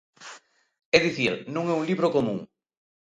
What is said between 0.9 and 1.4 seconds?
É dicir,